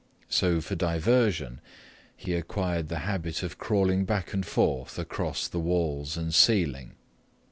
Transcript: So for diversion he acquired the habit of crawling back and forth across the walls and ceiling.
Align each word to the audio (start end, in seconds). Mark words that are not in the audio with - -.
So 0.29 0.61
for 0.61 0.73
diversion 0.73 1.61
he 2.17 2.33
acquired 2.33 2.87
the 2.87 2.97
habit 3.01 3.43
of 3.43 3.59
crawling 3.59 4.03
back 4.03 4.33
and 4.33 4.43
forth 4.43 4.97
across 4.97 5.47
the 5.47 5.59
walls 5.59 6.17
and 6.17 6.33
ceiling. 6.33 6.93